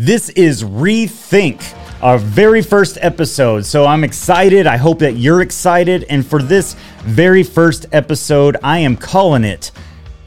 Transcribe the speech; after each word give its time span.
This 0.00 0.28
is 0.28 0.62
Rethink, 0.62 1.76
our 2.04 2.18
very 2.18 2.62
first 2.62 2.98
episode. 3.00 3.66
So 3.66 3.84
I'm 3.84 4.04
excited. 4.04 4.64
I 4.64 4.76
hope 4.76 5.00
that 5.00 5.16
you're 5.16 5.40
excited. 5.40 6.04
And 6.08 6.24
for 6.24 6.40
this 6.40 6.74
very 7.00 7.42
first 7.42 7.86
episode, 7.90 8.58
I 8.62 8.78
am 8.78 8.96
calling 8.96 9.42
it 9.42 9.72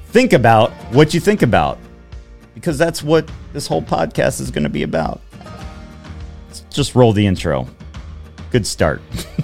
Think 0.08 0.34
About 0.34 0.72
What 0.92 1.14
You 1.14 1.22
Think 1.22 1.42
About, 1.42 1.78
because 2.54 2.78
that's 2.78 3.02
what 3.02 3.32
this 3.54 3.66
whole 3.66 3.82
podcast 3.82 4.42
is 4.42 4.52
going 4.52 4.66
to 4.66 4.70
be 4.70 4.84
about. 4.84 5.22
Let's 6.48 6.60
just 6.70 6.94
roll 6.94 7.14
the 7.14 7.26
intro. 7.26 7.66
Good 8.52 8.68
start. 8.68 9.02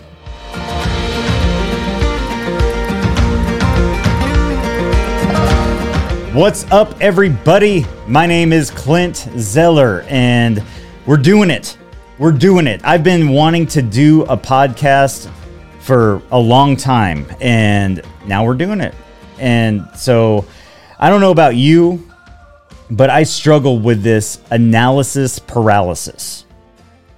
What's 6.38 6.66
up, 6.66 7.02
everybody? 7.02 7.84
My 8.08 8.28
name 8.28 8.54
is 8.54 8.70
Clint 8.70 9.28
Zeller, 9.40 10.06
and 10.08 10.64
we're 11.08 11.18
doing 11.18 11.50
it. 11.50 11.76
We're 12.20 12.32
doing 12.32 12.68
it. 12.68 12.80
I've 12.84 13.04
been 13.04 13.30
wanting 13.30 13.66
to 13.66 13.82
do 13.82 14.22
a 14.26 14.38
podcast 14.38 15.32
for 15.80 16.22
a 16.30 16.38
long 16.38 16.76
time, 16.76 17.26
and 17.42 18.04
now 18.28 18.46
we're 18.46 18.54
doing 18.54 18.82
it. 18.82 18.94
And 19.40 19.90
so, 19.96 20.46
I 21.00 21.10
don't 21.10 21.22
know 21.22 21.32
about 21.32 21.56
you, 21.56 22.08
but 22.92 23.10
I 23.10 23.24
struggle 23.24 23.80
with 23.80 24.04
this 24.04 24.40
analysis 24.52 25.40
paralysis. 25.40 26.46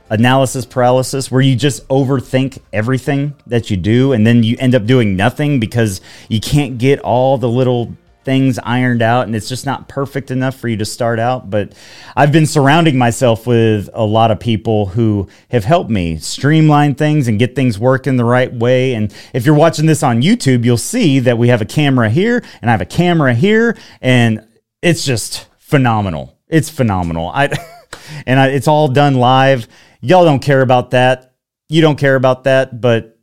Analysis 0.09 0.65
paralysis, 0.65 1.29
where 1.29 1.41
you 1.41 1.57
just 1.57 1.85
overthink 1.89 2.59
everything 2.71 3.35
that 3.47 3.69
you 3.69 3.75
do, 3.75 4.13
and 4.13 4.25
then 4.25 4.43
you 4.43 4.55
end 4.59 4.75
up 4.75 4.85
doing 4.85 5.17
nothing 5.17 5.59
because 5.59 5.99
you 6.29 6.39
can't 6.39 6.77
get 6.77 7.01
all 7.01 7.37
the 7.37 7.49
little 7.49 7.97
things 8.29 8.59
ironed 8.59 9.01
out 9.01 9.25
and 9.25 9.35
it's 9.35 9.49
just 9.49 9.65
not 9.65 9.87
perfect 9.87 10.29
enough 10.29 10.53
for 10.53 10.67
you 10.67 10.77
to 10.77 10.85
start 10.85 11.17
out. 11.17 11.49
But 11.49 11.73
I've 12.15 12.31
been 12.31 12.45
surrounding 12.45 12.95
myself 12.95 13.47
with 13.47 13.89
a 13.91 14.05
lot 14.05 14.29
of 14.29 14.39
people 14.39 14.85
who 14.85 15.27
have 15.49 15.63
helped 15.63 15.89
me 15.89 16.17
streamline 16.17 16.93
things 16.93 17.27
and 17.27 17.39
get 17.39 17.55
things 17.55 17.79
working 17.79 18.17
the 18.17 18.25
right 18.25 18.53
way. 18.53 18.93
And 18.93 19.11
if 19.33 19.47
you're 19.47 19.55
watching 19.55 19.87
this 19.87 20.03
on 20.03 20.21
YouTube, 20.21 20.63
you'll 20.63 20.77
see 20.77 21.17
that 21.17 21.39
we 21.39 21.47
have 21.47 21.59
a 21.59 21.65
camera 21.65 22.07
here 22.07 22.43
and 22.61 22.69
I 22.69 22.71
have 22.71 22.81
a 22.81 22.85
camera 22.85 23.33
here 23.33 23.75
and 23.99 24.47
it's 24.83 25.03
just 25.03 25.47
phenomenal. 25.57 26.37
It's 26.47 26.69
phenomenal. 26.69 27.31
I 27.33 27.47
and 28.27 28.39
I, 28.39 28.49
it's 28.49 28.67
all 28.67 28.89
done 28.89 29.15
live. 29.15 29.67
Y'all 30.01 30.23
don't 30.23 30.43
care 30.43 30.61
about 30.61 30.91
that. 30.91 31.33
You 31.67 31.81
don't 31.81 31.97
care 31.97 32.15
about 32.15 32.43
that, 32.43 32.79
but 32.79 33.17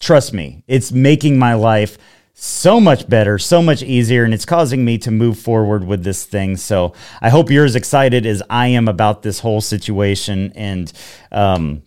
trust 0.00 0.32
me, 0.32 0.62
it's 0.68 0.92
making 0.92 1.36
my 1.36 1.54
life 1.54 1.98
so 2.38 2.78
much 2.78 3.08
better, 3.08 3.38
so 3.38 3.62
much 3.62 3.82
easier, 3.82 4.22
and 4.22 4.34
it's 4.34 4.44
causing 4.44 4.84
me 4.84 4.98
to 4.98 5.10
move 5.10 5.38
forward 5.38 5.86
with 5.86 6.04
this 6.04 6.26
thing. 6.26 6.58
So 6.58 6.92
I 7.22 7.30
hope 7.30 7.50
you're 7.50 7.64
as 7.64 7.74
excited 7.74 8.26
as 8.26 8.42
I 8.50 8.66
am 8.68 8.88
about 8.88 9.22
this 9.22 9.40
whole 9.40 9.62
situation. 9.62 10.52
And 10.54 10.92
um, 11.32 11.82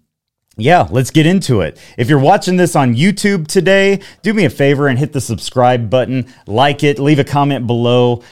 yeah, 0.58 0.88
let's 0.89 1.11
get 1.11 1.27
into 1.27 1.61
it. 1.61 1.77
If 2.00 2.09
you're 2.09 2.17
watching 2.17 2.58
this 2.58 2.75
on 2.75 2.95
YouTube 2.95 3.45
today, 3.45 4.02
do 4.23 4.33
me 4.33 4.44
a 4.44 4.50
favor 4.50 4.88
and 4.88 4.97
hit 4.97 5.14
the 5.14 5.22
subscribe 5.22 5.88
button, 5.88 6.25
like 6.47 6.83
it, 6.83 6.97
leave 6.97 7.20
a 7.20 7.23
comment 7.23 7.67
below. 7.67 8.23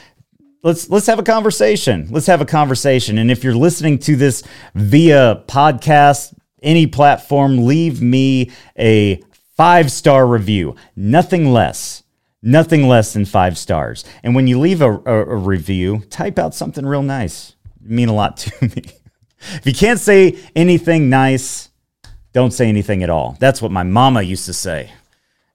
Let's 0.64 0.90
let's 0.90 1.06
have 1.06 1.20
a 1.20 1.22
conversation. 1.24 2.08
Let's 2.10 2.26
have 2.26 2.40
a 2.40 2.46
conversation. 2.46 3.18
And 3.18 3.30
if 3.30 3.44
you're 3.44 3.54
listening 3.54 4.00
to 4.00 4.16
this 4.16 4.42
via 4.74 5.44
podcast, 5.46 6.34
any 6.64 6.88
platform, 6.88 7.64
leave 7.64 8.02
me 8.02 8.50
a 8.76 9.22
five 9.56 9.92
star 9.92 10.26
review, 10.26 10.74
nothing 10.96 11.52
less 11.52 12.02
nothing 12.42 12.86
less 12.88 13.12
than 13.12 13.24
five 13.24 13.58
stars. 13.58 14.04
And 14.22 14.34
when 14.34 14.46
you 14.46 14.58
leave 14.58 14.82
a, 14.82 14.92
a, 14.92 15.22
a 15.30 15.36
review, 15.36 16.00
type 16.10 16.38
out 16.38 16.54
something 16.54 16.86
real 16.86 17.02
nice. 17.02 17.54
It 17.84 17.90
mean 17.90 18.08
a 18.08 18.14
lot 18.14 18.36
to 18.38 18.52
me. 18.62 18.82
if 19.54 19.66
you 19.66 19.74
can't 19.74 20.00
say 20.00 20.38
anything 20.54 21.08
nice, 21.08 21.68
don't 22.32 22.52
say 22.52 22.68
anything 22.68 23.02
at 23.02 23.10
all. 23.10 23.36
That's 23.40 23.62
what 23.62 23.72
my 23.72 23.82
mama 23.82 24.22
used 24.22 24.46
to 24.46 24.52
say. 24.52 24.92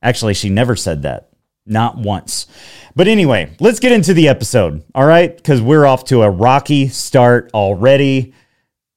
Actually, 0.02 0.34
she 0.34 0.50
never 0.50 0.76
said 0.76 1.04
that. 1.04 1.30
Not 1.66 1.98
once. 1.98 2.48
But 2.94 3.08
anyway, 3.08 3.56
let's 3.62 3.80
get 3.80 3.94
into 3.94 4.14
the 4.14 4.28
episode, 4.28 4.84
all 4.94 5.06
right? 5.06 5.34
Because 5.34 5.62
we're 5.62 5.86
off 5.86 6.04
to 6.06 6.24
a 6.24 6.30
rocky 6.30 6.90
start 6.90 7.50
already. 7.54 8.34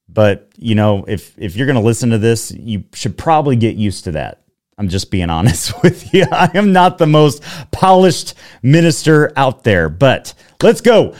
But, 0.08 0.50
you 0.56 0.75
know, 0.75 1.04
if 1.06 1.38
if 1.38 1.54
you're 1.54 1.66
going 1.66 1.78
to 1.78 1.82
listen 1.82 2.10
to 2.10 2.19
this, 2.19 2.50
you 2.50 2.84
should 2.92 3.16
probably 3.16 3.54
get 3.54 3.76
used 3.76 4.04
to 4.04 4.12
that. 4.12 4.42
I'm 4.78 4.88
just 4.88 5.10
being 5.10 5.31
honest 5.31 5.72
with 5.82 6.12
you. 6.12 6.26
I 6.31 6.50
am 6.54 6.72
not 6.72 6.98
the 6.98 7.06
most 7.06 7.42
polished 7.70 8.34
minister 8.62 9.32
out 9.37 9.64
there, 9.64 9.88
but 9.88 10.34
let's 10.62 10.81
go. 10.81 11.14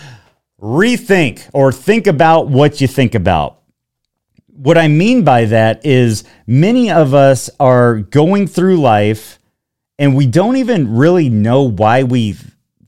Rethink 0.61 1.49
or 1.53 1.73
think 1.73 2.07
about 2.07 2.49
what 2.49 2.81
you 2.81 2.89
think 2.89 3.15
about. 3.15 3.61
What 4.49 4.79
I 4.79 4.89
mean 4.89 5.23
by 5.23 5.45
that 5.47 5.85
is 5.85 6.25
many 6.47 6.91
of 6.91 7.13
us 7.13 7.51
are 7.61 7.97
going 7.97 8.47
through 8.47 8.81
life 8.81 9.39
and 9.99 10.17
we 10.17 10.27
don't 10.27 10.57
even 10.57 10.97
really 10.97 11.29
know 11.29 11.63
why 11.63 12.03
we 12.03 12.37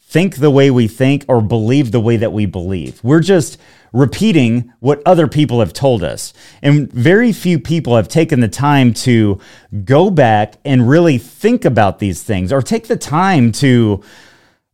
think 0.08 0.36
the 0.36 0.50
way 0.50 0.70
we 0.70 0.88
think 0.88 1.24
or 1.28 1.42
believe 1.42 1.92
the 1.92 2.00
way 2.00 2.16
that 2.16 2.32
we 2.32 2.46
believe. 2.46 2.98
We're 3.04 3.20
just 3.20 3.58
repeating 3.92 4.72
what 4.80 5.02
other 5.04 5.28
people 5.28 5.60
have 5.60 5.74
told 5.74 6.02
us. 6.02 6.32
And 6.62 6.90
very 6.90 7.30
few 7.30 7.58
people 7.58 7.94
have 7.94 8.08
taken 8.08 8.40
the 8.40 8.48
time 8.48 8.94
to 8.94 9.38
go 9.84 10.10
back 10.10 10.54
and 10.64 10.88
really 10.88 11.18
think 11.18 11.66
about 11.66 11.98
these 11.98 12.22
things 12.22 12.52
or 12.52 12.62
take 12.62 12.88
the 12.88 12.96
time 12.96 13.52
to 13.52 14.02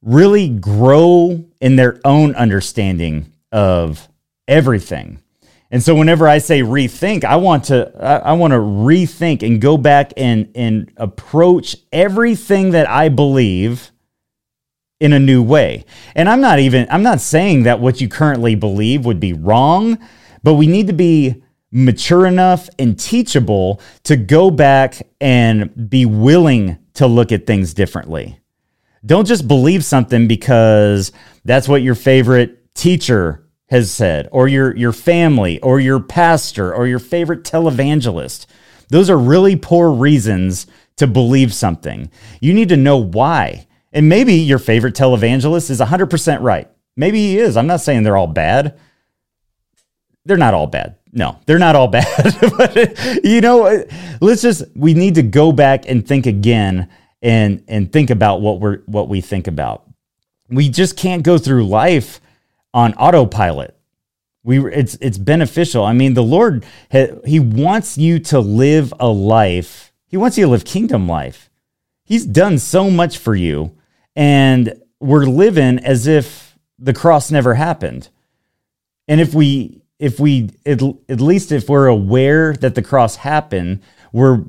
really 0.03 0.49
grow 0.49 1.45
in 1.61 1.77
their 1.77 2.01
own 2.05 2.37
understanding 2.37 3.33
of 3.51 4.09
everything. 4.47 5.19
And 5.71 5.83
so 5.83 5.97
whenever 5.97 6.29
I 6.29 6.39
say 6.39 6.61
rethink, 6.61 7.25
I 7.25 7.37
want 7.37 7.65
to 7.65 7.91
I, 8.01 8.35
want 8.35 8.53
to 8.53 8.59
rethink 8.59 9.43
and 9.43 9.61
go 9.61 9.77
back 9.77 10.13
and 10.17 10.49
and 10.55 10.93
approach 10.97 11.77
everything 11.91 12.71
that 12.71 12.89
I 12.89 13.09
believe 13.09 13.91
in 15.01 15.13
a 15.13 15.19
new 15.19 15.43
way. 15.43 15.85
And 16.15 16.29
I'm 16.29 16.41
not 16.41 16.59
even 16.59 16.87
I'm 16.91 17.03
not 17.03 17.21
saying 17.21 17.65
that 17.65 17.81
what 17.81 18.01
you 18.01 18.09
currently 18.09 18.55
believe 18.55 19.05
would 19.05 19.21
be 19.21 19.33
wrong, 19.33 19.99
but 20.43 20.55
we 20.55 20.67
need 20.67 20.87
to 20.87 20.93
be 20.93 21.43
mature 21.71 22.25
enough 22.25 22.69
and 22.79 22.99
teachable 22.99 23.81
to 24.05 24.17
go 24.17 24.51
back 24.51 25.03
and 25.21 25.91
be 25.91 26.07
willing 26.07 26.79
to 26.95 27.07
look 27.07 27.33
at 27.33 27.47
things 27.47 27.75
differently. 27.75 28.39
Don't 29.05 29.27
just 29.27 29.49
believe 29.49 29.85
something 29.85 30.29
because 30.29 31.13
that's 31.45 31.69
what 31.69 31.83
your 31.83 31.97
favorite 31.97 32.75
teacher 32.75 33.45
has 33.69 33.91
said 33.91 34.29
or 34.31 34.47
your 34.47 34.77
your 34.77 34.93
family 34.93 35.61
or 35.61 35.81
your 35.81 36.01
pastor 36.01 36.73
or 36.75 36.87
your 36.87 36.99
favorite 36.99 37.43
televangelist. 37.43 38.47
Those 38.89 39.11
are 39.11 39.19
really 39.19 39.57
poor 39.57 39.91
reasons 39.91 40.67
to 40.97 41.07
believe 41.07 41.53
something. 41.53 42.11
You 42.41 42.55
need 42.55 42.69
to 42.69 42.77
know 42.77 42.99
why. 42.99 43.67
And 43.95 44.09
maybe 44.09 44.35
your 44.35 44.59
favorite 44.59 44.95
televangelist 44.95 45.71
is 45.71 45.81
100% 45.81 46.43
right. 46.43 46.69
Maybe 46.97 47.19
he 47.19 47.39
is. 47.39 47.57
I'm 47.57 47.69
not 47.69 47.81
saying 47.81 48.03
they're 48.03 48.17
all 48.17 48.27
bad. 48.27 48.79
They're 50.25 50.37
not 50.37 50.53
all 50.53 50.67
bad. 50.67 50.97
No, 51.13 51.39
they're 51.47 51.61
not 51.61 51.77
all 51.77 51.87
bad. 51.89 52.37
but, 52.59 53.25
you 53.25 53.41
know, 53.41 53.85
let's 54.21 54.43
just, 54.43 54.65
we 54.75 54.95
need 54.95 55.15
to 55.15 55.23
go 55.23 55.53
back 55.53 55.89
and 55.89 56.07
think 56.07 56.27
again 56.27 56.89
and, 57.23 57.63
and 57.69 57.93
think 57.93 58.11
about 58.11 58.41
what 58.41 58.59
we're, 58.59 58.79
what 58.87 59.09
we 59.09 59.21
think 59.21 59.47
about. 59.47 59.89
We 60.49 60.69
just 60.69 60.97
can't 60.97 61.23
go 61.23 61.39
through 61.39 61.67
life 61.69 62.21
on 62.75 62.95
autopilot. 62.95 63.77
We, 64.43 64.59
it's, 64.73 64.97
it's 64.97 65.19
beneficial. 65.19 65.85
I 65.85 65.93
mean, 65.93 66.15
the 66.15 66.23
Lord, 66.23 66.67
he 67.25 67.39
wants 67.39 67.97
you 67.97 68.19
to 68.19 68.41
live 68.41 68.93
a 68.99 69.09
life. 69.09 69.93
He 70.09 70.17
wants 70.17 70.37
you 70.37 70.47
to 70.47 70.51
live 70.51 70.65
kingdom 70.65 71.09
life. 71.09 71.49
He's 72.05 72.27
done 72.27 72.59
so 72.59 72.91
much 72.91 73.17
for 73.19 73.37
you 73.37 73.75
and 74.17 74.81
we're 75.01 75.27
living 75.27 75.79
as 75.81 76.07
if 76.07 76.57
the 76.79 76.95
cross 76.95 77.31
never 77.31 77.55
happened. 77.55 78.09
And 79.09 79.21
if 79.21 79.35
we 79.35 79.83
if 79.99 80.19
we 80.19 80.51
at, 80.67 80.83
at 81.09 81.21
least 81.21 81.53
if 81.53 81.69
we're 81.69 81.87
aware 81.87 82.55
that 82.55 82.75
the 82.75 82.83
cross 82.83 83.17
happened, 83.17 83.81
we're 84.13 84.45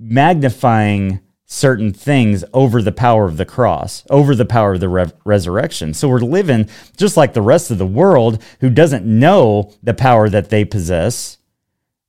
magnifying 0.00 1.20
certain 1.50 1.92
things 1.92 2.44
over 2.52 2.82
the 2.82 2.92
power 2.92 3.24
of 3.24 3.38
the 3.38 3.44
cross, 3.44 4.04
over 4.10 4.34
the 4.34 4.44
power 4.44 4.74
of 4.74 4.80
the 4.80 4.88
re- 4.88 5.12
resurrection. 5.24 5.94
So 5.94 6.08
we're 6.08 6.18
living 6.18 6.68
just 6.96 7.16
like 7.16 7.32
the 7.32 7.42
rest 7.42 7.70
of 7.70 7.78
the 7.78 7.86
world 7.86 8.42
who 8.60 8.68
doesn't 8.68 9.06
know 9.06 9.72
the 9.82 9.94
power 9.94 10.28
that 10.28 10.50
they 10.50 10.64
possess. 10.64 11.38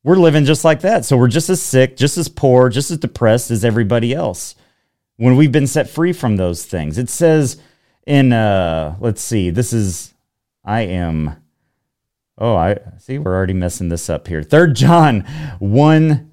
We're 0.03 0.17
living 0.17 0.45
just 0.45 0.65
like 0.65 0.81
that. 0.81 1.05
So 1.05 1.15
we're 1.15 1.29
just 1.29 1.49
as 1.49 1.61
sick, 1.61 1.95
just 1.95 2.17
as 2.17 2.27
poor, 2.27 2.69
just 2.69 2.91
as 2.91 2.97
depressed 2.97 3.49
as 3.49 3.63
everybody 3.63 4.13
else 4.13 4.55
when 5.19 5.35
we've 5.35 5.51
been 5.51 5.67
set 5.67 5.89
free 5.89 6.13
from 6.13 6.37
those 6.37 6.65
things. 6.65 6.97
It 6.97 7.09
says 7.09 7.61
in 8.07 8.31
uh 8.31 8.95
let's 8.99 9.21
see, 9.21 9.49
this 9.49 9.73
is 9.73 10.13
I 10.63 10.81
am 10.81 11.35
Oh, 12.37 12.55
I 12.55 12.77
see 12.99 13.19
we're 13.19 13.35
already 13.35 13.53
messing 13.53 13.89
this 13.89 14.09
up 14.09 14.27
here. 14.27 14.41
Third 14.41 14.75
John 14.75 15.21
1 15.59 16.31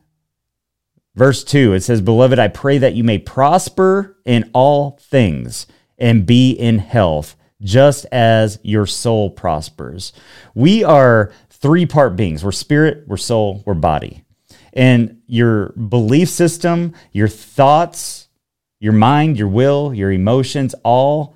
verse 1.17 1.43
2. 1.43 1.73
It 1.73 1.83
says, 1.83 2.01
"Beloved, 2.01 2.39
I 2.39 2.47
pray 2.47 2.79
that 2.79 2.95
you 2.95 3.03
may 3.03 3.19
prosper 3.19 4.17
in 4.25 4.49
all 4.53 4.99
things 5.03 5.67
and 5.99 6.25
be 6.25 6.53
in 6.53 6.79
health." 6.79 7.37
Just 7.63 8.05
as 8.13 8.59
your 8.63 8.85
soul 8.85 9.31
prospers. 9.31 10.13
We 10.55 10.85
are 10.85 11.33
three 11.49 11.87
part 11.87 12.15
beings. 12.15 12.45
We're 12.45 12.53
spirit, 12.53 13.05
we're 13.07 13.17
soul, 13.17 13.63
we're 13.65 13.73
body. 13.73 14.25
And 14.75 15.23
your 15.27 15.71
belief 15.71 16.29
system, 16.29 16.93
your 17.13 17.29
thoughts, 17.29 18.26
your 18.87 18.93
mind, 18.93 19.37
your 19.37 19.49
will, 19.49 19.93
your 19.93 20.13
emotions 20.13 20.73
all 20.85 21.35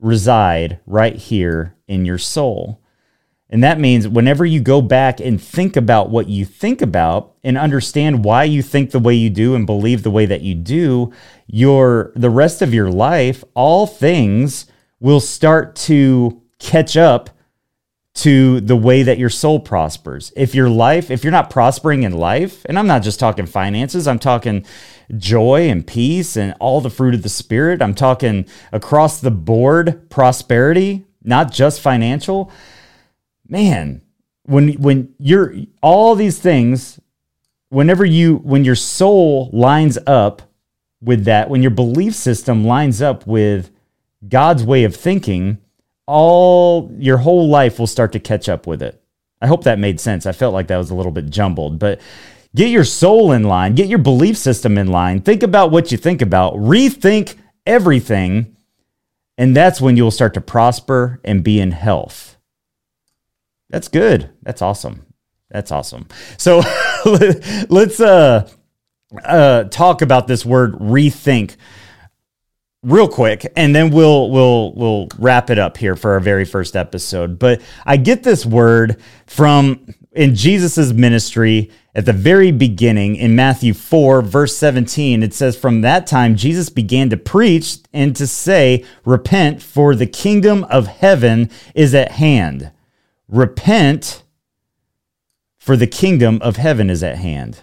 reside 0.00 0.80
right 0.86 1.14
here 1.14 1.76
in 1.86 2.06
your 2.06 2.16
soul. 2.16 2.80
And 3.50 3.62
that 3.62 3.78
means 3.78 4.08
whenever 4.08 4.46
you 4.46 4.60
go 4.60 4.80
back 4.80 5.20
and 5.20 5.38
think 5.38 5.76
about 5.76 6.08
what 6.08 6.30
you 6.30 6.46
think 6.46 6.80
about 6.80 7.34
and 7.44 7.58
understand 7.58 8.24
why 8.24 8.44
you 8.44 8.62
think 8.62 8.92
the 8.92 8.98
way 8.98 9.12
you 9.12 9.28
do 9.28 9.54
and 9.54 9.66
believe 9.66 10.04
the 10.04 10.10
way 10.10 10.24
that 10.24 10.40
you 10.40 10.54
do, 10.54 11.12
your 11.46 12.12
the 12.16 12.30
rest 12.30 12.62
of 12.62 12.72
your 12.72 12.90
life, 12.90 13.44
all 13.52 13.86
things 13.86 14.64
will 14.98 15.20
start 15.20 15.76
to 15.76 16.40
catch 16.58 16.96
up 16.96 17.28
to 18.14 18.62
the 18.62 18.74
way 18.74 19.02
that 19.02 19.18
your 19.18 19.28
soul 19.28 19.60
prospers. 19.60 20.32
If 20.34 20.54
your 20.54 20.70
life, 20.70 21.10
if 21.10 21.22
you're 21.22 21.30
not 21.30 21.50
prospering 21.50 22.04
in 22.04 22.12
life, 22.12 22.64
and 22.64 22.78
I'm 22.78 22.86
not 22.86 23.02
just 23.02 23.20
talking 23.20 23.44
finances, 23.44 24.08
I'm 24.08 24.18
talking 24.18 24.64
joy 25.16 25.68
and 25.68 25.86
peace 25.86 26.36
and 26.36 26.54
all 26.60 26.80
the 26.80 26.90
fruit 26.90 27.14
of 27.14 27.22
the 27.22 27.28
spirit. 27.28 27.82
I'm 27.82 27.94
talking 27.94 28.46
across 28.72 29.20
the 29.20 29.30
board 29.30 30.08
prosperity, 30.10 31.04
not 31.22 31.52
just 31.52 31.80
financial 31.80 32.50
man, 33.48 34.02
when 34.44 34.74
when 34.74 35.14
you're 35.18 35.54
all 35.82 36.14
these 36.14 36.38
things, 36.38 37.00
whenever 37.68 38.04
you 38.04 38.36
when 38.36 38.64
your 38.64 38.74
soul 38.74 39.50
lines 39.52 39.98
up 40.06 40.42
with 41.00 41.24
that, 41.24 41.50
when 41.50 41.62
your 41.62 41.70
belief 41.70 42.14
system 42.14 42.64
lines 42.64 43.02
up 43.02 43.26
with 43.26 43.70
God's 44.28 44.64
way 44.64 44.84
of 44.84 44.96
thinking, 44.96 45.58
all 46.06 46.90
your 46.98 47.18
whole 47.18 47.48
life 47.48 47.78
will 47.78 47.86
start 47.86 48.12
to 48.12 48.20
catch 48.20 48.48
up 48.48 48.66
with 48.66 48.82
it. 48.82 49.02
I 49.42 49.46
hope 49.46 49.64
that 49.64 49.78
made 49.78 50.00
sense. 50.00 50.24
I 50.26 50.32
felt 50.32 50.54
like 50.54 50.68
that 50.68 50.78
was 50.78 50.90
a 50.90 50.94
little 50.94 51.12
bit 51.12 51.30
jumbled, 51.30 51.78
but 51.78 52.00
get 52.56 52.70
your 52.70 52.84
soul 52.84 53.32
in 53.32 53.44
line, 53.44 53.74
get 53.74 53.86
your 53.86 53.98
belief 53.98 54.36
system 54.36 54.78
in 54.78 54.88
line, 54.88 55.20
think 55.20 55.42
about 55.42 55.70
what 55.70 55.92
you 55.92 55.98
think 55.98 56.22
about, 56.22 56.54
rethink 56.54 57.36
everything, 57.66 58.56
and 59.38 59.54
that's 59.54 59.80
when 59.80 59.96
you'll 59.96 60.10
start 60.10 60.34
to 60.34 60.40
prosper 60.40 61.20
and 61.22 61.44
be 61.44 61.60
in 61.60 61.70
health. 61.70 62.38
That's 63.68 63.88
good. 63.88 64.30
That's 64.42 64.62
awesome. 64.62 65.04
That's 65.50 65.70
awesome. 65.70 66.08
So 66.38 66.62
let's 67.68 68.00
uh, 68.00 68.48
uh, 69.22 69.64
talk 69.64 70.00
about 70.00 70.26
this 70.26 70.44
word 70.46 70.72
rethink 70.74 71.56
real 72.82 73.08
quick 73.08 73.44
and 73.56 73.74
then 73.74 73.90
we'll 73.90 74.30
we'll 74.30 74.72
we'll 74.74 75.08
wrap 75.18 75.50
it 75.50 75.58
up 75.58 75.76
here 75.76 75.96
for 75.96 76.12
our 76.12 76.20
very 76.20 76.44
first 76.44 76.76
episode 76.76 77.36
but 77.36 77.60
i 77.84 77.96
get 77.96 78.22
this 78.22 78.46
word 78.46 79.02
from 79.26 79.92
in 80.12 80.36
jesus's 80.36 80.94
ministry 80.94 81.68
at 81.96 82.04
the 82.04 82.12
very 82.12 82.52
beginning 82.52 83.16
in 83.16 83.34
matthew 83.34 83.74
4 83.74 84.22
verse 84.22 84.56
17 84.56 85.24
it 85.24 85.34
says 85.34 85.56
from 85.56 85.80
that 85.80 86.06
time 86.06 86.36
jesus 86.36 86.68
began 86.68 87.10
to 87.10 87.16
preach 87.16 87.78
and 87.92 88.14
to 88.14 88.26
say 88.26 88.84
repent 89.04 89.60
for 89.60 89.96
the 89.96 90.06
kingdom 90.06 90.62
of 90.64 90.86
heaven 90.86 91.50
is 91.74 91.94
at 91.94 92.12
hand 92.12 92.70
Repent, 93.28 94.22
for 95.58 95.76
the 95.76 95.86
kingdom 95.86 96.38
of 96.42 96.56
heaven 96.56 96.88
is 96.88 97.02
at 97.02 97.18
hand. 97.18 97.62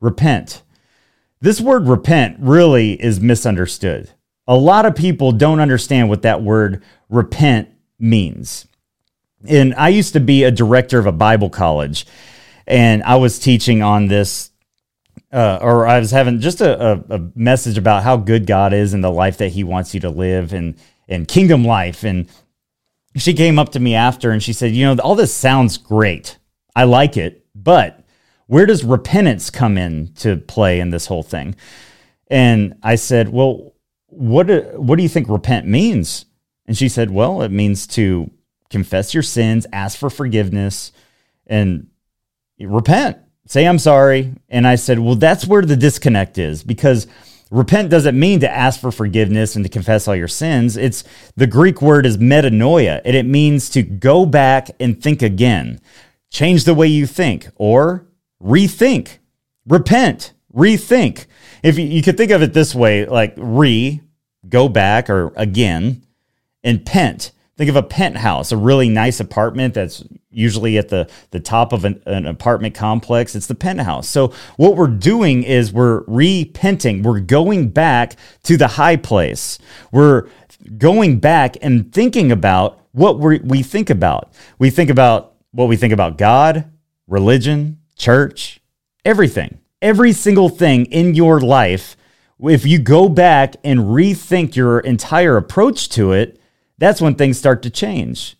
Repent. 0.00 0.62
This 1.40 1.60
word 1.60 1.86
repent 1.86 2.38
really 2.40 2.92
is 2.92 3.20
misunderstood. 3.20 4.10
A 4.48 4.56
lot 4.56 4.86
of 4.86 4.94
people 4.94 5.32
don't 5.32 5.60
understand 5.60 6.08
what 6.08 6.22
that 6.22 6.42
word 6.42 6.82
repent 7.10 7.68
means. 7.98 8.66
And 9.46 9.74
I 9.74 9.90
used 9.90 10.14
to 10.14 10.20
be 10.20 10.42
a 10.42 10.50
director 10.50 10.98
of 10.98 11.06
a 11.06 11.12
Bible 11.12 11.50
college, 11.50 12.06
and 12.66 13.02
I 13.02 13.16
was 13.16 13.38
teaching 13.38 13.82
on 13.82 14.06
this, 14.08 14.50
uh, 15.32 15.58
or 15.60 15.86
I 15.86 15.98
was 15.98 16.10
having 16.10 16.40
just 16.40 16.60
a, 16.60 16.92
a, 16.92 17.16
a 17.16 17.30
message 17.34 17.78
about 17.78 18.02
how 18.02 18.16
good 18.16 18.46
God 18.46 18.72
is 18.72 18.94
and 18.94 19.02
the 19.02 19.10
life 19.10 19.38
that 19.38 19.48
He 19.48 19.64
wants 19.64 19.94
you 19.94 20.00
to 20.00 20.10
live 20.10 20.52
and 20.52 20.76
and 21.08 21.28
kingdom 21.28 21.64
life 21.64 22.02
and 22.02 22.28
she 23.16 23.34
came 23.34 23.58
up 23.58 23.70
to 23.70 23.80
me 23.80 23.94
after 23.94 24.30
and 24.30 24.42
she 24.42 24.52
said, 24.52 24.72
You 24.72 24.86
know, 24.86 25.02
all 25.02 25.14
this 25.14 25.34
sounds 25.34 25.78
great. 25.78 26.38
I 26.74 26.84
like 26.84 27.16
it, 27.16 27.46
but 27.54 28.04
where 28.46 28.66
does 28.66 28.84
repentance 28.84 29.50
come 29.50 29.78
in 29.78 30.12
to 30.16 30.36
play 30.36 30.80
in 30.80 30.90
this 30.90 31.06
whole 31.06 31.22
thing? 31.22 31.56
And 32.28 32.74
I 32.82 32.96
said, 32.96 33.30
Well, 33.30 33.74
what 34.08 34.46
do, 34.46 34.60
what 34.76 34.96
do 34.96 35.02
you 35.02 35.08
think 35.08 35.28
repent 35.28 35.66
means? 35.66 36.26
And 36.66 36.76
she 36.76 36.88
said, 36.88 37.10
Well, 37.10 37.42
it 37.42 37.50
means 37.50 37.86
to 37.88 38.30
confess 38.70 39.14
your 39.14 39.22
sins, 39.22 39.66
ask 39.72 39.98
for 39.98 40.10
forgiveness, 40.10 40.92
and 41.46 41.88
repent. 42.60 43.18
Say, 43.46 43.66
I'm 43.66 43.78
sorry. 43.78 44.34
And 44.48 44.66
I 44.66 44.76
said, 44.76 44.98
Well, 44.98 45.14
that's 45.14 45.46
where 45.46 45.62
the 45.62 45.76
disconnect 45.76 46.38
is 46.38 46.62
because 46.62 47.06
repent 47.50 47.90
doesn't 47.90 48.18
mean 48.18 48.40
to 48.40 48.50
ask 48.50 48.80
for 48.80 48.90
forgiveness 48.90 49.54
and 49.54 49.64
to 49.64 49.70
confess 49.70 50.08
all 50.08 50.16
your 50.16 50.28
sins. 50.28 50.76
It's 50.76 51.04
the 51.36 51.46
Greek 51.46 51.80
word 51.80 52.06
is 52.06 52.18
metanoia, 52.18 53.00
and 53.04 53.14
it 53.14 53.26
means 53.26 53.70
to 53.70 53.82
go 53.82 54.26
back 54.26 54.70
and 54.80 55.00
think 55.00 55.22
again, 55.22 55.80
change 56.30 56.64
the 56.64 56.74
way 56.74 56.88
you 56.88 57.06
think, 57.06 57.48
or 57.56 58.06
rethink, 58.42 59.18
repent, 59.66 60.32
rethink. 60.52 61.26
If 61.62 61.78
you, 61.78 61.84
you 61.86 62.02
could 62.02 62.16
think 62.16 62.32
of 62.32 62.42
it 62.42 62.52
this 62.52 62.74
way, 62.74 63.06
like 63.06 63.34
re, 63.36 64.00
go 64.48 64.68
back 64.68 65.08
or 65.08 65.32
again, 65.36 66.02
and 66.64 66.84
pent. 66.84 67.30
Think 67.56 67.70
of 67.70 67.76
a 67.76 67.82
penthouse, 67.82 68.52
a 68.52 68.56
really 68.56 68.90
nice 68.90 69.18
apartment 69.18 69.72
that's 69.72 70.04
usually 70.30 70.76
at 70.76 70.90
the, 70.90 71.08
the 71.30 71.40
top 71.40 71.72
of 71.72 71.86
an, 71.86 72.02
an, 72.04 72.26
apartment 72.26 72.74
complex. 72.74 73.34
It's 73.34 73.46
the 73.46 73.54
penthouse. 73.54 74.06
So, 74.06 74.34
what 74.58 74.76
we're 74.76 74.88
doing 74.88 75.42
is 75.42 75.72
we're 75.72 76.02
repenting. 76.06 77.02
We're 77.02 77.20
going 77.20 77.70
back 77.70 78.16
to 78.42 78.58
the 78.58 78.68
high 78.68 78.96
place. 78.96 79.58
We're 79.90 80.28
going 80.76 81.18
back 81.18 81.56
and 81.62 81.90
thinking 81.92 82.30
about 82.30 82.78
what 82.92 83.18
we 83.18 83.38
we 83.38 83.62
think 83.62 83.88
about. 83.88 84.32
We 84.58 84.68
think 84.68 84.90
about 84.90 85.34
what 85.52 85.68
we 85.68 85.76
think 85.76 85.94
about 85.94 86.18
God, 86.18 86.70
religion, 87.06 87.80
church, 87.96 88.60
everything. 89.04 89.60
Every 89.80 90.12
single 90.12 90.50
thing 90.50 90.86
in 90.86 91.14
your 91.14 91.40
life, 91.40 91.96
if 92.40 92.66
you 92.66 92.78
go 92.78 93.08
back 93.08 93.56
and 93.64 93.80
rethink 93.80 94.56
your 94.56 94.80
entire 94.80 95.38
approach 95.38 95.88
to 95.90 96.12
it, 96.12 96.38
that's 96.78 97.00
when 97.00 97.14
things 97.14 97.38
start 97.38 97.62
to 97.62 97.70
change. 97.70 98.36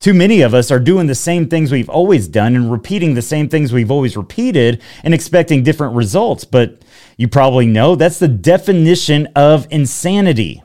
Too 0.00 0.14
many 0.14 0.42
of 0.42 0.52
us 0.52 0.70
are 0.70 0.78
doing 0.78 1.06
the 1.06 1.14
same 1.14 1.48
things 1.48 1.72
we've 1.72 1.88
always 1.88 2.28
done 2.28 2.54
and 2.54 2.70
repeating 2.70 3.14
the 3.14 3.22
same 3.22 3.48
things 3.48 3.72
we've 3.72 3.90
always 3.90 4.16
repeated 4.16 4.82
and 5.02 5.14
expecting 5.14 5.62
different 5.62 5.94
results. 5.94 6.44
But 6.44 6.82
you 7.16 7.26
probably 7.26 7.66
know 7.66 7.96
that's 7.96 8.18
the 8.18 8.28
definition 8.28 9.28
of 9.34 9.66
insanity. 9.70 10.62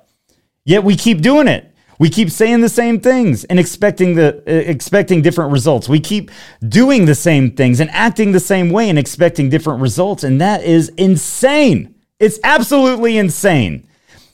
Yet 0.66 0.84
we 0.84 0.96
keep 0.96 1.22
doing 1.22 1.48
it. 1.48 1.74
We 2.00 2.10
keep 2.10 2.32
saying 2.32 2.62
the 2.62 2.70
same 2.70 3.00
things 3.02 3.44
and 3.46 3.60
expecting 3.60 4.16
the 4.16 4.38
uh, 4.48 4.52
expecting 4.52 5.22
different 5.22 5.52
results. 5.52 5.90
We 5.90 6.00
keep 6.00 6.32
doing 6.68 7.06
the 7.06 7.16
same 7.16 7.52
things 7.52 7.80
and 7.80 7.90
acting 7.92 8.32
the 8.32 8.40
same 8.40 8.70
way 8.70 8.90
and 8.90 8.98
expecting 8.98 9.50
different 9.50 9.82
results 9.82 10.24
and 10.24 10.40
that 10.42 10.64
is 10.64 10.90
insane. 10.98 11.96
It's 12.20 12.40
absolutely 12.44 13.18
insane. 13.18 13.88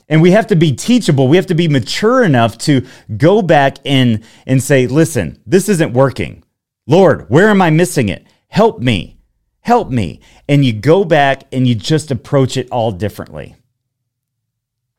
And 0.08 0.22
we 0.22 0.32
have 0.32 0.48
to 0.48 0.56
be 0.56 0.74
teachable. 0.74 1.28
We 1.28 1.38
have 1.38 1.48
to 1.48 1.56
be 1.56 1.68
mature 1.68 2.24
enough 2.24 2.58
to 2.60 2.86
go 3.18 3.42
back 3.42 3.78
and, 3.86 4.24
and 4.46 4.62
say, 4.62 4.88
listen, 4.88 5.42
this 5.46 5.68
isn't 5.68 5.94
working. 5.94 6.44
Lord, 6.88 7.30
where 7.30 7.50
am 7.50 7.62
I 7.62 7.72
missing 7.72 8.10
it? 8.10 8.28
Help 8.48 8.80
me. 8.80 9.18
Help 9.62 9.90
me. 9.90 10.20
And 10.48 10.64
you 10.64 10.74
go 10.74 11.04
back 11.04 11.44
and 11.52 11.68
you 11.68 11.74
just 11.74 12.12
approach 12.12 12.56
it 12.56 12.70
all 12.70 12.92
differently. 12.92 13.56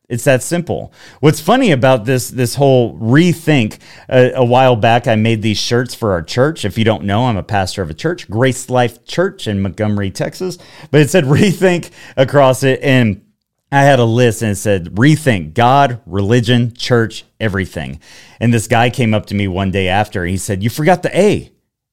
It's 0.08 0.24
that 0.24 0.42
simple. 0.42 0.92
What's 1.18 1.40
funny 1.40 1.72
about 1.72 2.04
this 2.04 2.28
this 2.28 2.54
whole 2.54 2.96
rethink? 2.98 3.78
Uh, 4.08 4.30
a 4.34 4.44
while 4.44 4.76
back, 4.76 5.08
I 5.08 5.16
made 5.16 5.42
these 5.42 5.58
shirts 5.58 5.96
for 5.96 6.12
our 6.12 6.22
church. 6.22 6.64
If 6.64 6.78
you 6.78 6.84
don't 6.84 7.04
know, 7.04 7.24
I'm 7.24 7.36
a 7.36 7.42
pastor 7.42 7.82
of 7.82 7.90
a 7.90 7.94
church, 7.94 8.30
Grace 8.30 8.70
Life 8.70 9.04
Church 9.04 9.48
in 9.48 9.60
Montgomery, 9.60 10.12
Texas. 10.12 10.58
But 10.92 11.00
it 11.00 11.10
said 11.10 11.24
rethink 11.24 11.90
across 12.16 12.62
it, 12.62 12.80
and 12.82 13.25
I 13.72 13.82
had 13.82 13.98
a 13.98 14.04
list 14.04 14.42
and 14.42 14.52
it 14.52 14.56
said 14.56 14.94
rethink 14.94 15.54
God, 15.54 16.00
religion, 16.06 16.72
church, 16.74 17.24
everything. 17.40 18.00
And 18.40 18.54
this 18.54 18.68
guy 18.68 18.90
came 18.90 19.12
up 19.12 19.26
to 19.26 19.34
me 19.34 19.48
one 19.48 19.70
day 19.70 19.88
after. 19.88 20.24
He 20.24 20.36
said, 20.36 20.62
"You 20.62 20.70
forgot 20.70 21.02
the 21.02 21.18
A." 21.18 21.50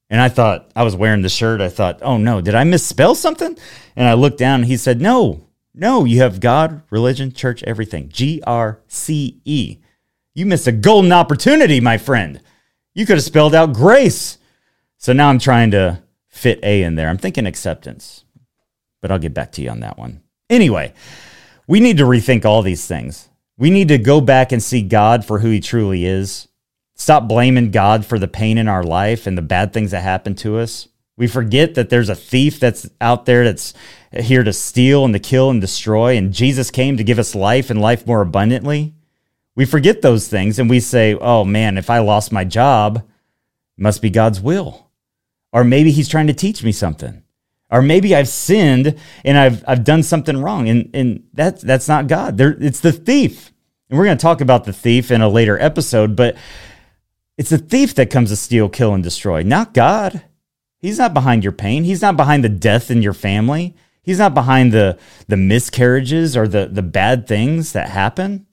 And 0.08 0.20
I 0.20 0.28
thought 0.28 0.70
I 0.76 0.84
was 0.84 0.94
wearing 0.94 1.22
the 1.22 1.28
shirt. 1.28 1.60
I 1.60 1.68
thought, 1.68 1.98
"Oh 2.02 2.16
no, 2.16 2.40
did 2.40 2.54
I 2.54 2.64
misspell 2.64 3.14
something?" 3.14 3.56
And 3.96 4.08
I 4.08 4.14
looked 4.14 4.38
down 4.38 4.60
and 4.60 4.66
he 4.66 4.76
said, 4.76 5.00
"No. 5.00 5.48
No, 5.74 6.04
you 6.04 6.20
have 6.20 6.38
God, 6.38 6.82
religion, 6.90 7.32
church, 7.32 7.64
everything. 7.64 8.08
G 8.08 8.40
R 8.46 8.80
C 8.86 9.40
E. 9.44 9.78
You 10.32 10.46
missed 10.46 10.68
a 10.68 10.72
golden 10.72 11.10
opportunity, 11.10 11.80
my 11.80 11.98
friend. 11.98 12.40
You 12.94 13.06
could 13.06 13.16
have 13.16 13.24
spelled 13.24 13.56
out 13.56 13.72
grace." 13.72 14.38
So 14.98 15.12
now 15.12 15.28
I'm 15.28 15.40
trying 15.40 15.72
to 15.72 16.00
fit 16.28 16.60
A 16.62 16.84
in 16.84 16.94
there. 16.94 17.08
I'm 17.08 17.18
thinking 17.18 17.46
acceptance. 17.46 18.24
But 19.02 19.10
I'll 19.10 19.18
get 19.18 19.34
back 19.34 19.50
to 19.52 19.62
you 19.62 19.70
on 19.70 19.80
that 19.80 19.98
one. 19.98 20.20
Anyway, 20.48 20.92
we 21.66 21.80
need 21.80 21.98
to 21.98 22.04
rethink 22.04 22.44
all 22.44 22.62
these 22.62 22.86
things. 22.86 23.28
We 23.56 23.70
need 23.70 23.88
to 23.88 23.98
go 23.98 24.20
back 24.20 24.52
and 24.52 24.62
see 24.62 24.82
God 24.82 25.24
for 25.24 25.38
who 25.38 25.50
he 25.50 25.60
truly 25.60 26.04
is. 26.04 26.48
stop 26.96 27.26
blaming 27.26 27.72
God 27.72 28.06
for 28.06 28.20
the 28.20 28.28
pain 28.28 28.56
in 28.56 28.68
our 28.68 28.84
life 28.84 29.26
and 29.26 29.36
the 29.36 29.42
bad 29.42 29.72
things 29.72 29.90
that 29.90 30.02
happen 30.02 30.36
to 30.36 30.58
us. 30.58 30.88
We 31.16 31.26
forget 31.26 31.74
that 31.74 31.90
there's 31.90 32.08
a 32.08 32.14
thief 32.14 32.60
that's 32.60 32.88
out 33.00 33.26
there 33.26 33.44
that's 33.44 33.74
here 34.12 34.44
to 34.44 34.52
steal 34.52 35.04
and 35.04 35.12
to 35.12 35.18
kill 35.18 35.50
and 35.50 35.60
destroy, 35.60 36.16
and 36.16 36.32
Jesus 36.32 36.70
came 36.70 36.96
to 36.96 37.04
give 37.04 37.18
us 37.18 37.34
life 37.34 37.68
and 37.70 37.80
life 37.80 38.06
more 38.06 38.20
abundantly. 38.20 38.94
We 39.56 39.64
forget 39.64 40.02
those 40.02 40.28
things 40.28 40.58
and 40.58 40.70
we 40.70 40.80
say, 40.80 41.14
oh 41.14 41.44
man, 41.44 41.78
if 41.78 41.90
I 41.90 41.98
lost 41.98 42.32
my 42.32 42.44
job, 42.44 42.98
it 42.98 43.82
must 43.82 44.02
be 44.02 44.10
God's 44.10 44.40
will. 44.40 44.88
Or 45.52 45.64
maybe 45.64 45.90
he's 45.90 46.08
trying 46.08 46.28
to 46.28 46.32
teach 46.32 46.62
me 46.62 46.72
something. 46.72 47.23
Or 47.70 47.82
maybe 47.82 48.14
I've 48.14 48.28
sinned 48.28 48.96
and 49.24 49.38
I've, 49.38 49.64
I've 49.66 49.84
done 49.84 50.02
something 50.02 50.36
wrong. 50.36 50.68
And, 50.68 50.90
and 50.94 51.24
that's, 51.32 51.62
that's 51.62 51.88
not 51.88 52.06
God. 52.06 52.36
There, 52.36 52.56
it's 52.60 52.80
the 52.80 52.92
thief. 52.92 53.52
And 53.88 53.98
we're 53.98 54.04
going 54.04 54.18
to 54.18 54.22
talk 54.22 54.40
about 54.40 54.64
the 54.64 54.72
thief 54.72 55.10
in 55.10 55.22
a 55.22 55.28
later 55.28 55.58
episode, 55.58 56.16
but 56.16 56.36
it's 57.36 57.50
the 57.50 57.58
thief 57.58 57.94
that 57.94 58.10
comes 58.10 58.30
to 58.30 58.36
steal, 58.36 58.68
kill, 58.68 58.94
and 58.94 59.02
destroy, 59.02 59.42
not 59.42 59.74
God. 59.74 60.24
He's 60.78 60.98
not 60.98 61.14
behind 61.14 61.42
your 61.42 61.52
pain. 61.52 61.84
He's 61.84 62.02
not 62.02 62.16
behind 62.16 62.44
the 62.44 62.48
death 62.48 62.90
in 62.90 63.02
your 63.02 63.14
family. 63.14 63.74
He's 64.02 64.18
not 64.18 64.34
behind 64.34 64.72
the, 64.72 64.98
the 65.28 65.36
miscarriages 65.36 66.36
or 66.36 66.46
the, 66.46 66.66
the 66.66 66.82
bad 66.82 67.26
things 67.26 67.72
that 67.72 67.88
happen. 67.88 68.46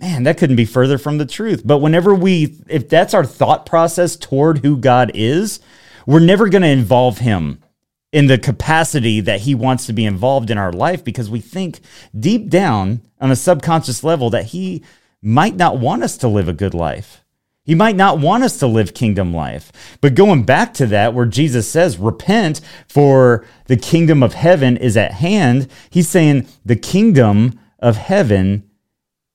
Man, 0.00 0.22
that 0.22 0.38
couldn't 0.38 0.56
be 0.56 0.64
further 0.64 0.96
from 0.96 1.18
the 1.18 1.26
truth. 1.26 1.62
But 1.64 1.78
whenever 1.78 2.14
we, 2.14 2.56
if 2.68 2.88
that's 2.88 3.12
our 3.12 3.26
thought 3.26 3.66
process 3.66 4.16
toward 4.16 4.58
who 4.58 4.78
God 4.78 5.10
is, 5.14 5.60
we're 6.06 6.20
never 6.20 6.48
going 6.48 6.62
to 6.62 6.68
involve 6.68 7.18
him 7.18 7.62
in 8.12 8.26
the 8.26 8.38
capacity 8.38 9.20
that 9.20 9.42
he 9.42 9.54
wants 9.54 9.86
to 9.86 9.92
be 9.92 10.04
involved 10.04 10.50
in 10.50 10.58
our 10.58 10.72
life 10.72 11.04
because 11.04 11.30
we 11.30 11.40
think 11.40 11.80
deep 12.18 12.48
down 12.48 13.02
on 13.20 13.30
a 13.30 13.36
subconscious 13.36 14.02
level 14.02 14.30
that 14.30 14.46
he 14.46 14.82
might 15.22 15.54
not 15.54 15.78
want 15.78 16.02
us 16.02 16.16
to 16.16 16.28
live 16.28 16.48
a 16.48 16.52
good 16.52 16.74
life. 16.74 17.24
He 17.64 17.74
might 17.74 17.94
not 17.94 18.18
want 18.18 18.42
us 18.42 18.58
to 18.58 18.66
live 18.66 18.94
kingdom 18.94 19.32
life. 19.32 19.70
But 20.00 20.14
going 20.14 20.44
back 20.44 20.74
to 20.74 20.86
that, 20.86 21.14
where 21.14 21.26
Jesus 21.26 21.68
says, 21.68 21.98
repent 21.98 22.60
for 22.88 23.46
the 23.66 23.76
kingdom 23.76 24.22
of 24.22 24.34
heaven 24.34 24.76
is 24.76 24.96
at 24.96 25.12
hand, 25.12 25.68
he's 25.90 26.08
saying 26.08 26.48
the 26.64 26.74
kingdom 26.74 27.60
of 27.78 27.96
heaven 27.96 28.68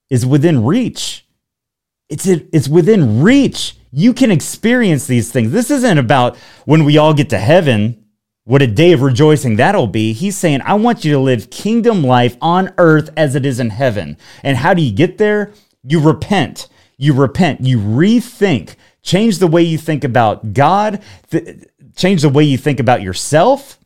is 0.09 0.25
within 0.25 0.65
reach. 0.65 1.25
It's, 2.09 2.27
it's 2.27 2.67
within 2.67 3.21
reach. 3.21 3.77
You 3.91 4.13
can 4.13 4.31
experience 4.31 5.07
these 5.07 5.31
things. 5.31 5.51
This 5.51 5.71
isn't 5.71 5.97
about 5.97 6.35
when 6.65 6.83
we 6.83 6.97
all 6.97 7.13
get 7.13 7.29
to 7.29 7.37
heaven 7.37 8.04
what 8.45 8.61
a 8.61 8.67
day 8.67 8.93
of 8.93 9.01
rejoicing 9.01 9.55
that'll 9.55 9.87
be. 9.87 10.13
He's 10.13 10.37
saying, 10.37 10.61
I 10.61 10.75
want 10.75 11.03
you 11.03 11.11
to 11.13 11.19
live 11.19 11.49
kingdom 11.49 12.03
life 12.03 12.37
on 12.41 12.73
earth 12.77 13.09
as 13.17 13.35
it 13.35 13.45
is 13.45 13.59
in 13.59 13.71
heaven. 13.71 14.17
And 14.43 14.57
how 14.57 14.73
do 14.73 14.81
you 14.81 14.93
get 14.93 15.17
there? 15.17 15.51
You 15.83 15.99
repent. 15.99 16.67
You 16.97 17.13
repent. 17.13 17.61
You 17.61 17.79
rethink. 17.79 18.75
Change 19.01 19.39
the 19.39 19.47
way 19.47 19.63
you 19.63 19.77
think 19.77 20.03
about 20.03 20.53
God. 20.53 21.01
Th- 21.31 21.65
change 21.95 22.21
the 22.21 22.29
way 22.29 22.43
you 22.43 22.57
think 22.57 22.79
about 22.79 23.01
yourself. 23.01 23.79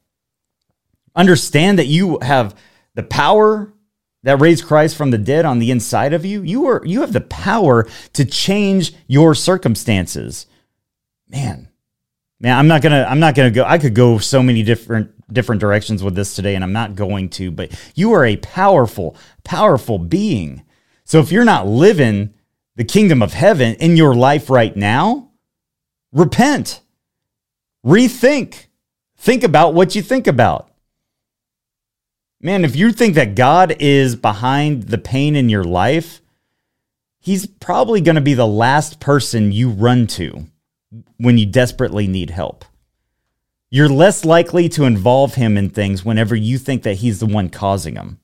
Understand 1.15 1.79
that 1.79 1.87
you 1.87 2.19
have 2.21 2.53
the 2.95 3.03
power 3.03 3.73
that 4.23 4.41
raised 4.41 4.65
Christ 4.65 4.97
from 4.97 5.11
the 5.11 5.17
dead 5.17 5.45
on 5.45 5.59
the 5.59 5.71
inside 5.71 6.13
of 6.13 6.25
you. 6.25 6.41
You 6.41 6.65
are 6.67 6.81
you 6.85 7.01
have 7.01 7.13
the 7.13 7.21
power 7.21 7.87
to 8.13 8.25
change 8.25 8.93
your 9.07 9.33
circumstances. 9.33 10.47
Man, 11.29 11.68
man 12.39 12.57
i'm 12.57 12.67
not 12.67 12.81
gonna 12.81 13.05
i'm 13.09 13.19
not 13.19 13.35
gonna 13.35 13.51
go 13.51 13.63
i 13.65 13.77
could 13.77 13.93
go 13.93 14.17
so 14.17 14.41
many 14.41 14.63
different 14.63 15.11
different 15.31 15.61
directions 15.61 16.03
with 16.03 16.15
this 16.15 16.35
today 16.35 16.55
and 16.55 16.63
i'm 16.63 16.73
not 16.73 16.95
going 16.95 17.29
to 17.29 17.51
but 17.51 17.71
you 17.95 18.13
are 18.13 18.25
a 18.25 18.37
powerful 18.37 19.15
powerful 19.49 19.97
being. 19.97 20.61
So 21.05 21.19
if 21.19 21.31
you're 21.31 21.43
not 21.43 21.65
living 21.65 22.35
the 22.75 22.83
kingdom 22.83 23.23
of 23.23 23.33
heaven 23.33 23.73
in 23.75 23.97
your 23.97 24.13
life 24.13 24.47
right 24.47 24.75
now 24.75 25.31
repent. 26.11 26.81
Rethink. 27.83 28.67
Think 29.17 29.43
about 29.43 29.73
what 29.73 29.95
you 29.95 30.03
think 30.03 30.27
about. 30.27 30.69
Man 32.39 32.63
if 32.63 32.75
you 32.75 32.91
think 32.91 33.15
that 33.15 33.33
god 33.35 33.75
is 33.79 34.15
behind 34.15 34.83
the 34.83 34.99
pain 34.99 35.35
in 35.35 35.49
your 35.49 35.63
life 35.63 36.21
he's 37.19 37.47
probably 37.47 38.01
going 38.01 38.15
to 38.15 38.21
be 38.21 38.35
the 38.35 38.47
last 38.47 38.99
person 38.99 39.51
you 39.51 39.69
run 39.69 40.05
to 40.07 40.45
when 41.17 41.37
you 41.37 41.45
desperately 41.45 42.07
need 42.07 42.29
help. 42.29 42.65
You're 43.69 43.89
less 43.89 44.25
likely 44.25 44.67
to 44.69 44.85
involve 44.85 45.35
him 45.35 45.57
in 45.57 45.69
things 45.69 46.03
whenever 46.03 46.35
you 46.35 46.57
think 46.57 46.83
that 46.83 46.97
he's 46.97 47.19
the 47.19 47.27
one 47.27 47.49
causing 47.49 47.93
them. 47.93 48.19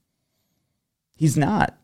He's 1.16 1.38
not. 1.38 1.78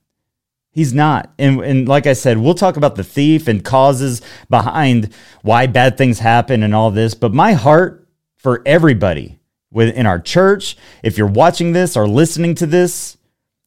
He's 0.72 0.94
not. 0.94 1.32
And, 1.38 1.60
and 1.62 1.88
like 1.88 2.08
I 2.08 2.14
said, 2.14 2.38
we'll 2.38 2.56
talk 2.56 2.78
about 2.78 2.96
the 2.96 3.04
thief 3.04 3.48
and 3.48 3.64
causes 3.64 4.22
behind 4.50 5.14
why 5.42 5.68
bad 5.68 5.98
things 5.98 6.20
happen 6.20 6.64
and 6.64 6.74
all 6.74 6.92
this. 6.92 7.14
But 7.14 7.34
my 7.34 7.54
heart 7.54 8.08
for 8.38 8.64
everybody 8.66 9.40
within 9.70 10.06
our 10.06 10.20
church, 10.20 10.78
if 11.04 11.18
you're 11.18 11.28
watching 11.28 11.74
this 11.74 11.96
or 11.96 12.08
listening 12.08 12.56
to 12.56 12.66
this, 12.66 13.18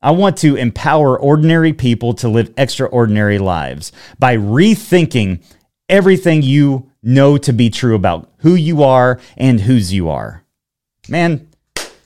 I 0.03 0.11
want 0.11 0.37
to 0.39 0.57
empower 0.57 1.19
ordinary 1.19 1.73
people 1.73 2.15
to 2.15 2.29
live 2.29 2.53
extraordinary 2.57 3.39
lives 3.39 3.93
by 4.19 4.37
rethinking 4.37 5.43
everything 5.89 6.43
you 6.43 6.91
know 7.05 7.37
to 7.39 7.53
be 7.53 7.71
true 7.71 7.95
about 7.95 8.31
who 8.39 8.55
you 8.55 8.83
are 8.83 9.21
and 9.37 9.61
whose 9.61 9.93
you 9.93 10.09
are. 10.09 10.45
Man, 11.09 11.49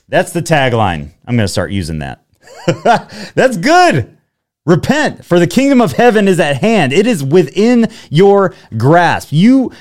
that's 0.07 0.33
the 0.33 0.41
tagline. 0.41 1.11
I'm 1.25 1.35
going 1.35 1.45
to 1.45 1.47
start 1.47 1.71
using 1.71 1.99
that. 1.99 2.25
that's 3.35 3.57
good. 3.57 4.17
Repent, 4.65 5.25
for 5.25 5.39
the 5.39 5.47
kingdom 5.47 5.81
of 5.81 5.93
heaven 5.93 6.27
is 6.27 6.39
at 6.39 6.57
hand. 6.57 6.93
It 6.93 7.07
is 7.07 7.23
within 7.23 7.89
your 8.09 8.53
grasp. 8.77 9.29
You 9.31 9.71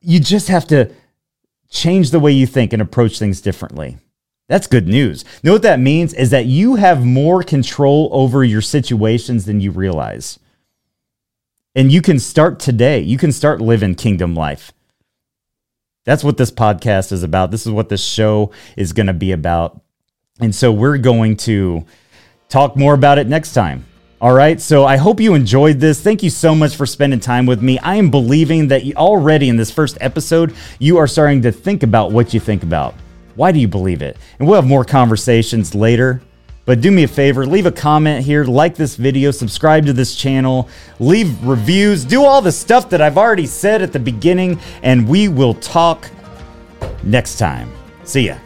you 0.00 0.20
just 0.20 0.48
have 0.48 0.66
to 0.66 0.92
change 1.70 2.10
the 2.10 2.20
way 2.20 2.30
you 2.30 2.46
think 2.46 2.72
and 2.72 2.82
approach 2.82 3.18
things 3.18 3.40
differently. 3.40 3.96
That's 4.48 4.66
good 4.66 4.86
news. 4.86 5.24
Know 5.42 5.52
what 5.52 5.62
that 5.62 5.80
means 5.80 6.12
is 6.12 6.30
that 6.30 6.44
you 6.44 6.76
have 6.76 7.04
more 7.04 7.42
control 7.42 8.10
over 8.12 8.44
your 8.44 8.60
situations 8.60 9.46
than 9.46 9.60
you 9.60 9.70
realize. 9.70 10.38
And 11.74 11.90
you 11.90 12.02
can 12.02 12.18
start 12.18 12.60
today. 12.60 13.00
You 13.00 13.18
can 13.18 13.32
start 13.32 13.60
living 13.60 13.94
kingdom 13.94 14.34
life. 14.34 14.72
That's 16.04 16.22
what 16.22 16.36
this 16.36 16.50
podcast 16.50 17.10
is 17.10 17.22
about. 17.22 17.50
This 17.50 17.66
is 17.66 17.72
what 17.72 17.88
this 17.88 18.04
show 18.04 18.52
is 18.76 18.92
going 18.92 19.06
to 19.06 19.12
be 19.12 19.32
about. 19.32 19.80
And 20.38 20.54
so 20.54 20.70
we're 20.70 20.98
going 20.98 21.36
to 21.38 21.84
talk 22.48 22.76
more 22.76 22.94
about 22.94 23.18
it 23.18 23.26
next 23.26 23.54
time. 23.54 23.86
All 24.20 24.32
right. 24.32 24.60
So 24.60 24.84
I 24.84 24.96
hope 24.96 25.20
you 25.20 25.34
enjoyed 25.34 25.80
this. 25.80 26.00
Thank 26.00 26.22
you 26.22 26.30
so 26.30 26.54
much 26.54 26.76
for 26.76 26.86
spending 26.86 27.20
time 27.20 27.46
with 27.46 27.60
me. 27.60 27.78
I 27.80 27.96
am 27.96 28.10
believing 28.10 28.68
that 28.68 28.82
already 28.96 29.48
in 29.48 29.56
this 29.56 29.70
first 29.70 29.98
episode, 30.00 30.54
you 30.78 30.98
are 30.98 31.06
starting 31.06 31.42
to 31.42 31.52
think 31.52 31.82
about 31.82 32.12
what 32.12 32.32
you 32.32 32.40
think 32.40 32.62
about. 32.62 32.94
Why 33.34 33.50
do 33.50 33.58
you 33.58 33.68
believe 33.68 34.00
it? 34.00 34.16
And 34.38 34.46
we'll 34.46 34.60
have 34.60 34.68
more 34.68 34.84
conversations 34.84 35.74
later. 35.74 36.22
But 36.66 36.80
do 36.80 36.90
me 36.90 37.02
a 37.02 37.08
favor, 37.08 37.46
leave 37.46 37.66
a 37.66 37.72
comment 37.72 38.24
here, 38.24 38.44
like 38.44 38.74
this 38.74 38.96
video, 38.96 39.30
subscribe 39.30 39.84
to 39.86 39.92
this 39.92 40.14
channel, 40.14 40.68
leave 40.98 41.44
reviews, 41.44 42.04
do 42.04 42.24
all 42.24 42.40
the 42.40 42.52
stuff 42.52 42.88
that 42.90 43.02
I've 43.02 43.18
already 43.18 43.46
said 43.46 43.82
at 43.82 43.92
the 43.92 43.98
beginning, 43.98 44.58
and 44.82 45.06
we 45.06 45.28
will 45.28 45.54
talk 45.54 46.10
next 47.02 47.38
time. 47.38 47.70
See 48.04 48.28
ya. 48.28 48.38